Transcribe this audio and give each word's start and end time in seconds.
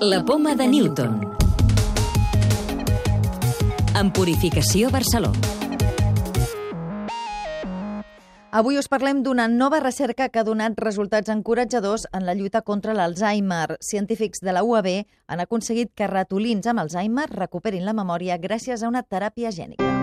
La 0.00 0.24
poma 0.24 0.54
de 0.54 0.68
Newton. 0.68 1.20
En 3.98 4.12
Purificació 4.12 4.92
Barcelona. 4.94 5.34
Avui 8.54 8.78
us 8.78 8.86
parlem 8.86 9.24
d'una 9.26 9.48
nova 9.50 9.80
recerca 9.82 10.28
que 10.30 10.38
ha 10.38 10.46
donat 10.46 10.78
resultats 10.78 11.34
encoratjadors 11.34 12.06
en 12.12 12.30
la 12.30 12.38
lluita 12.38 12.62
contra 12.62 12.94
l'Alzheimer. 12.94 13.76
Científics 13.82 14.38
de 14.38 14.54
la 14.54 14.62
UAB 14.62 14.88
han 15.26 15.42
aconseguit 15.42 15.90
que 15.94 16.06
ratolins 16.06 16.70
amb 16.70 16.86
Alzheimer 16.86 17.26
recuperin 17.34 17.84
la 17.84 17.92
memòria 17.92 18.38
gràcies 18.38 18.84
a 18.84 18.94
una 18.94 19.02
teràpia 19.02 19.50
gènica. 19.50 19.97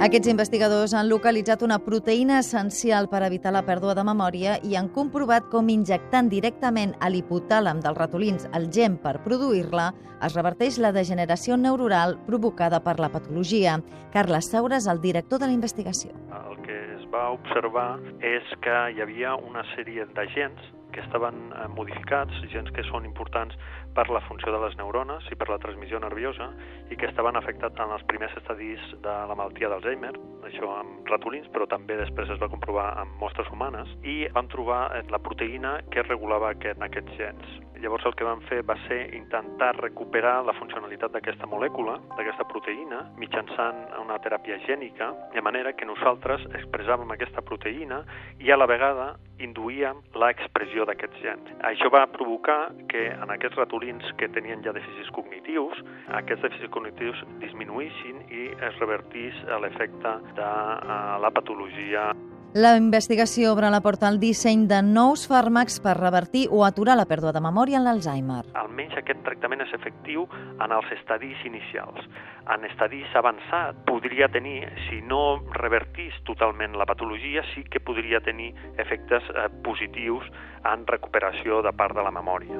Aquests 0.00 0.30
investigadors 0.32 0.94
han 0.96 1.10
localitzat 1.10 1.60
una 1.60 1.76
proteïna 1.84 2.38
essencial 2.40 3.04
per 3.12 3.18
evitar 3.26 3.50
la 3.52 3.60
pèrdua 3.66 3.92
de 3.98 4.04
memòria 4.08 4.54
i 4.64 4.72
han 4.78 4.88
comprovat 4.94 5.50
com 5.52 5.68
injectant 5.68 6.30
directament 6.32 6.94
a 7.04 7.10
l'hipotàlam 7.12 7.82
dels 7.84 7.98
ratolins 7.98 8.48
el 8.56 8.70
gem 8.72 8.96
per 9.02 9.18
produir-la 9.26 9.90
es 10.24 10.38
reverteix 10.38 10.80
la 10.80 10.94
degeneració 10.96 11.60
neuronal 11.60 12.16
provocada 12.24 12.80
per 12.80 12.96
la 12.96 13.12
patologia. 13.12 13.76
Carles 14.16 14.48
Saures, 14.48 14.88
el 14.88 15.04
director 15.04 15.38
de 15.38 15.52
la 15.52 15.58
investigació. 15.60 16.16
El 16.48 16.56
que 16.64 16.80
es 16.96 17.04
va 17.12 17.28
observar 17.36 17.90
és 18.24 18.56
que 18.64 18.82
hi 18.96 19.04
havia 19.04 19.36
una 19.36 19.68
sèrie 19.76 20.08
de 20.16 20.30
gens 20.32 20.76
que 20.94 21.02
estaven 21.04 21.50
eh, 21.52 21.68
modificats, 21.74 22.36
gens 22.52 22.70
que 22.76 22.84
són 22.88 23.06
importants 23.08 23.56
per 23.96 24.06
la 24.10 24.22
funció 24.26 24.52
de 24.54 24.60
les 24.64 24.76
neurones 24.78 25.26
i 25.32 25.38
per 25.38 25.48
la 25.50 25.58
transmissió 25.62 26.00
nerviosa 26.02 26.50
i 26.90 26.98
que 26.98 27.08
estaven 27.10 27.38
afectats 27.38 27.80
en 27.82 27.94
els 27.96 28.04
primers 28.10 28.36
estadis 28.40 28.82
de 29.04 29.16
la 29.30 29.38
malaltia 29.38 29.70
d'Alzheimer, 29.72 30.12
això 30.50 30.74
amb 30.80 31.10
ratolins, 31.10 31.48
però 31.54 31.66
també 31.70 31.98
després 32.00 32.30
es 32.30 32.42
va 32.42 32.50
comprovar 32.52 32.92
amb 33.02 33.18
mostres 33.22 33.50
humanes, 33.54 33.90
i 34.02 34.22
van 34.34 34.50
trobar 34.52 34.84
eh, 34.98 35.04
la 35.10 35.22
proteïna 35.22 35.78
que 35.90 36.06
regulava 36.06 36.54
aquest, 36.54 36.82
aquests 36.90 37.18
gens. 37.20 37.69
Llavors 37.80 38.04
el 38.04 38.14
que 38.14 38.26
van 38.26 38.42
fer 38.44 38.60
va 38.68 38.76
ser 38.86 38.98
intentar 39.16 39.70
recuperar 39.78 40.40
la 40.44 40.52
funcionalitat 40.58 41.14
d'aquesta 41.14 41.48
molècula, 41.48 41.96
d'aquesta 42.18 42.44
proteïna, 42.50 43.00
mitjançant 43.20 43.78
una 44.02 44.18
teràpia 44.20 44.58
gènica, 44.66 45.08
de 45.32 45.40
manera 45.40 45.72
que 45.72 45.88
nosaltres 45.88 46.44
expressàvem 46.60 47.14
aquesta 47.14 47.40
proteïna 47.40 48.02
i 48.44 48.52
a 48.52 48.58
la 48.60 48.68
vegada 48.68 49.14
induïem 49.40 50.02
l'expressió 50.20 50.84
d'aquests 50.84 51.22
gens. 51.24 51.52
Això 51.64 51.88
va 51.92 52.04
provocar 52.12 52.58
que 52.92 53.06
en 53.14 53.32
aquests 53.32 53.56
ratolins 53.56 54.12
que 54.20 54.28
tenien 54.34 54.60
ja 54.66 54.76
dèficits 54.76 55.08
cognitius, 55.16 55.80
aquests 56.20 56.44
dèficits 56.44 56.74
cognitius 56.74 57.24
disminuïssin 57.40 58.26
i 58.28 58.50
es 58.68 58.80
revertís 58.82 59.40
l'efecte 59.64 60.16
de 60.36 60.50
eh, 60.50 60.98
la 61.24 61.32
patologia 61.32 62.10
la 62.52 62.72
investigació 62.74 63.52
obre 63.52 63.68
la 63.70 63.78
porta 63.80 64.08
al 64.08 64.16
disseny 64.18 64.64
de 64.66 64.80
nous 64.82 65.22
fàrmacs 65.30 65.76
per 65.84 65.92
revertir 65.94 66.48
o 66.50 66.64
aturar 66.66 66.96
la 66.98 67.06
pèrdua 67.06 67.30
de 67.30 67.42
memòria 67.44 67.78
en 67.78 67.84
l'Alzheimer. 67.86 68.40
Almenys 68.58 68.96
aquest 68.98 69.22
tractament 69.22 69.62
és 69.62 69.70
efectiu 69.76 70.26
en 70.58 70.74
els 70.74 70.90
estadis 70.98 71.38
inicials. 71.46 72.02
En 72.50 72.66
estadis 72.66 73.06
avançats 73.14 73.78
podria 73.86 74.26
tenir, 74.34 74.66
si 74.88 74.98
no 75.06 75.38
revertís 75.54 76.16
totalment 76.26 76.74
la 76.74 76.88
patologia, 76.90 77.46
sí 77.54 77.62
que 77.70 77.78
podria 77.78 78.18
tenir 78.18 78.50
efectes 78.82 79.22
eh, 79.30 79.46
positius 79.62 80.26
en 80.66 80.86
recuperació 80.90 81.62
de 81.62 81.70
part 81.70 81.94
de 81.94 82.02
la 82.02 82.10
memòria. 82.10 82.58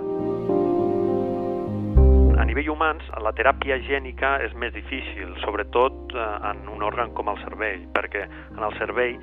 A 2.41 2.45
nivell 2.49 2.71
humans, 2.73 3.03
la 3.21 3.35
teràpia 3.37 3.77
gènica 3.85 4.39
és 4.47 4.55
més 4.55 4.71
difícil, 4.73 5.35
sobretot 5.43 6.15
eh, 6.15 6.29
en 6.55 6.63
un 6.73 6.87
òrgan 6.87 7.11
com 7.19 7.29
el 7.29 7.43
cervell, 7.43 7.83
perquè 7.93 8.23
en 8.31 8.63
el 8.65 8.79
cervell 8.79 9.19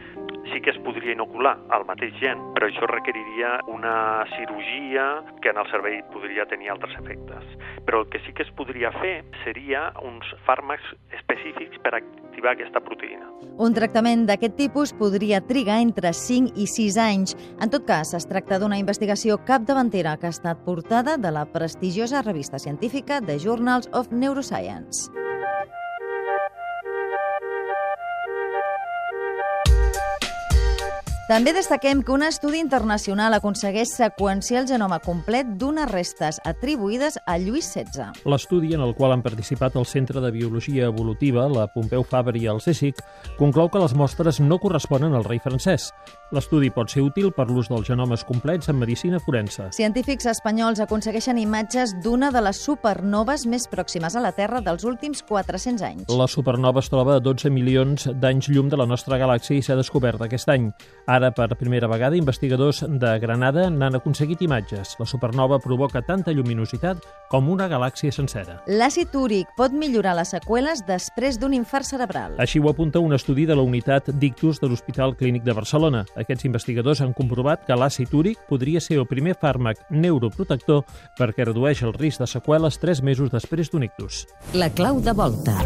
sí 0.52 0.62
que 0.62 0.72
es 0.72 0.80
podria 0.86 1.14
inocular 1.14 1.56
el 1.76 1.86
mateix 1.88 2.14
gen, 2.22 2.42
però 2.56 2.70
això 2.70 2.88
requeriria 2.90 3.58
una 3.72 4.26
cirurgia 4.36 5.08
que 5.42 5.52
en 5.54 5.60
el 5.62 5.70
cervell 5.72 6.00
podria 6.14 6.48
tenir 6.50 6.72
altres 6.74 6.96
efectes. 7.00 7.44
Però 7.88 8.04
el 8.04 8.10
que 8.14 8.22
sí 8.26 8.34
que 8.34 8.44
es 8.44 8.54
podria 8.58 8.92
fer 9.02 9.22
seria 9.44 9.92
uns 10.06 10.30
fàrmacs 10.48 10.94
específics 11.20 11.80
per 11.84 11.96
activar 12.00 12.56
aquesta 12.56 12.82
proteïna. 12.84 13.30
Un 13.58 13.74
tractament 13.74 14.28
d'aquest 14.30 14.58
tipus 14.58 14.94
podria 14.98 15.42
trigar 15.42 15.80
entre 15.82 16.14
5 16.14 16.54
i 16.56 16.68
6 16.70 17.00
anys. 17.02 17.38
En 17.62 17.74
tot 17.74 17.88
cas, 17.90 18.14
es 18.14 18.28
tracta 18.30 18.60
d'una 18.62 18.80
investigació 18.82 19.40
capdavantera 19.46 20.18
que 20.18 20.30
ha 20.30 20.36
estat 20.36 20.66
portada 20.66 21.18
de 21.18 21.32
la 21.34 21.48
prestigiosa 21.52 22.22
revista 22.22 22.60
científica 22.60 23.22
The 23.22 23.40
Journals 23.40 23.90
of 23.94 24.12
Neuroscience. 24.12 25.27
També 31.28 31.52
destaquem 31.52 32.00
que 32.08 32.14
un 32.16 32.22
estudi 32.24 32.62
internacional 32.64 33.34
aconsegueix 33.36 33.90
seqüenciar 33.98 34.62
el 34.62 34.68
genoma 34.70 35.02
complet 35.04 35.50
d'unes 35.60 35.90
restes 35.92 36.38
atribuïdes 36.48 37.18
a 37.28 37.34
Lluís 37.36 37.68
XVI. 37.68 38.14
L'estudi, 38.32 38.70
en 38.78 38.86
el 38.86 38.94
qual 38.96 39.12
han 39.12 39.26
participat 39.26 39.76
el 39.76 39.84
Centre 39.86 40.22
de 40.24 40.32
Biologia 40.32 40.86
Evolutiva, 40.88 41.50
la 41.52 41.66
Pompeu 41.74 42.06
Fabri 42.08 42.46
i 42.46 42.48
el 42.48 42.62
CSIC, 42.64 43.02
conclou 43.36 43.68
que 43.68 43.82
les 43.84 43.92
mostres 43.92 44.40
no 44.40 44.56
corresponen 44.56 45.18
al 45.20 45.28
rei 45.28 45.42
francès. 45.44 45.90
L'estudi 46.32 46.72
pot 46.72 46.92
ser 46.92 47.04
útil 47.04 47.34
per 47.36 47.50
l'ús 47.52 47.68
dels 47.68 47.88
genomes 47.88 48.24
complets 48.24 48.72
en 48.72 48.80
medicina 48.80 49.20
forense. 49.20 49.68
Científics 49.76 50.30
espanyols 50.32 50.80
aconsegueixen 50.84 51.44
imatges 51.44 51.92
d'una 52.04 52.32
de 52.32 52.46
les 52.48 52.64
supernoves 52.64 53.44
més 53.52 53.68
pròximes 53.68 54.16
a 54.16 54.24
la 54.24 54.32
Terra 54.32 54.64
dels 54.64 54.88
últims 54.88 55.26
400 55.28 55.84
anys. 55.92 56.08
La 56.08 56.32
supernova 56.32 56.80
es 56.80 56.88
troba 56.92 57.20
a 57.20 57.24
12 57.24 57.52
milions 57.52 58.08
d'anys 58.16 58.48
llum 58.48 58.72
de 58.72 58.80
la 58.80 58.88
nostra 58.88 59.20
galàxia 59.20 59.60
i 59.60 59.68
s'ha 59.68 59.76
descobert 59.76 60.24
aquest 60.24 60.48
any. 60.56 60.72
Ara, 61.08 61.17
per 61.36 61.56
primera 61.58 61.88
vegada, 61.90 62.18
investigadors 62.18 62.84
de 62.88 63.12
Granada 63.20 63.68
n'han 63.70 63.98
aconseguit 63.98 64.42
imatges. 64.46 64.96
La 65.00 65.08
supernova 65.10 65.60
provoca 65.60 66.02
tanta 66.06 66.32
lluminositat 66.32 67.04
com 67.32 67.50
una 67.50 67.68
galàxia 67.68 68.14
sencera. 68.14 68.60
L'àcid 68.68 69.16
úric 69.18 69.52
pot 69.58 69.74
millorar 69.74 70.16
les 70.18 70.32
seqüeles 70.36 70.84
després 70.88 71.40
d'un 71.42 71.56
infart 71.58 71.88
cerebral. 71.90 72.38
Així 72.40 72.62
ho 72.62 72.70
apunta 72.70 73.02
un 73.04 73.16
estudi 73.18 73.48
de 73.50 73.58
la 73.58 73.66
unitat 73.66 74.12
d'ictus 74.14 74.62
de 74.62 74.70
l'Hospital 74.70 75.16
Clínic 75.20 75.44
de 75.44 75.56
Barcelona. 75.58 76.06
Aquests 76.16 76.48
investigadors 76.50 77.02
han 77.02 77.16
comprovat 77.18 77.66
que 77.68 77.78
l'àcid 77.78 78.14
úric 78.14 78.44
podria 78.50 78.82
ser 78.84 79.02
el 79.02 79.08
primer 79.10 79.36
fàrmac 79.36 79.88
neuroprotector 79.90 80.86
perquè 81.20 81.48
redueix 81.48 81.84
el 81.84 81.96
risc 81.98 82.24
de 82.24 82.30
seqüeles 82.30 82.80
3 82.80 83.04
mesos 83.04 83.34
després 83.34 83.74
d'un 83.74 83.90
ictus. 83.90 84.26
La 84.54 84.70
clau 84.70 85.02
de 85.02 85.18
volta. 85.18 85.58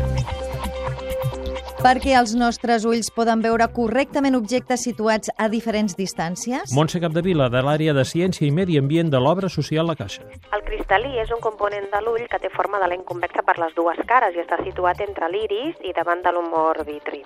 Perquè 1.81 2.11
els 2.13 2.35
nostres 2.37 2.83
ulls 2.85 3.07
poden 3.09 3.39
veure 3.41 3.65
correctament 3.73 4.35
objectes 4.37 4.83
situats 4.85 5.31
a 5.41 5.47
diferents 5.49 5.95
distàncies? 5.97 6.75
Montse 6.77 6.99
Capdevila, 7.01 7.47
de 7.49 7.63
l'àrea 7.65 7.95
de 7.97 8.03
Ciència 8.05 8.45
i 8.45 8.51
Medi 8.53 8.77
Ambient 8.77 9.09
de 9.09 9.17
l'obra 9.17 9.49
social 9.49 9.89
La 9.89 9.95
Caixa. 9.97 10.21
El 10.53 10.61
cristal·lí 10.67 11.17
és 11.23 11.33
un 11.33 11.41
component 11.41 11.87
de 11.89 12.03
l'ull 12.05 12.27
que 12.29 12.37
té 12.43 12.51
forma 12.53 12.77
de 12.83 12.91
lent 12.91 13.01
convexa 13.09 13.41
per 13.47 13.57
les 13.57 13.73
dues 13.73 13.97
cares 14.05 14.37
i 14.37 14.43
està 14.43 14.59
situat 14.61 15.01
entre 15.01 15.31
l'iris 15.33 15.81
i 15.81 15.95
davant 15.97 16.21
de 16.21 16.35
l'humor 16.35 16.83
vitri. 16.85 17.23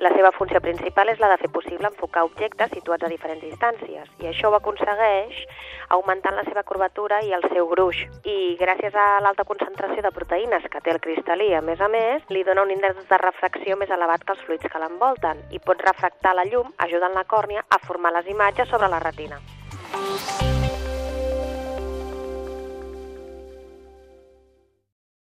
La 0.00 0.08
seva 0.16 0.32
funció 0.32 0.62
principal 0.64 1.12
és 1.12 1.20
la 1.20 1.28
de 1.34 1.36
fer 1.42 1.52
possible 1.52 1.92
enfocar 1.92 2.24
objectes 2.24 2.72
situats 2.72 3.04
a 3.04 3.12
diferents 3.12 3.44
distàncies 3.44 4.08
i 4.24 4.32
això 4.32 4.48
ho 4.48 4.56
aconsegueix 4.56 5.44
augmentant 5.92 6.38
la 6.38 6.46
seva 6.48 6.64
curvatura 6.64 7.20
i 7.26 7.34
el 7.36 7.44
seu 7.52 7.68
gruix. 7.68 8.00
I 8.24 8.56
gràcies 8.56 8.96
a 8.96 9.20
l'alta 9.20 9.44
concentració 9.44 10.00
de 10.00 10.14
proteïnes 10.16 10.64
que 10.72 10.80
té 10.80 10.96
el 10.96 11.02
cristal·lí, 11.04 11.52
a 11.52 11.60
més 11.60 11.84
a 11.84 11.90
més, 11.92 12.24
li 12.32 12.40
dona 12.48 12.64
un 12.64 12.72
índex 12.72 13.04
de 13.10 13.20
refracció 13.20 13.76
més 13.82 13.94
elevat 13.98 14.24
que 14.26 14.36
els 14.36 14.42
fluids 14.46 14.70
que 14.72 14.82
l'envolten 14.82 15.42
i 15.56 15.62
pot 15.66 15.82
refractar 15.88 16.36
la 16.38 16.46
llum 16.50 16.70
ajudant 16.86 17.18
la 17.18 17.26
còrnia 17.34 17.66
a 17.68 17.82
formar 17.86 18.14
les 18.18 18.30
imatges 18.36 18.70
sobre 18.74 18.92
la 18.94 19.02
retina. 19.10 19.42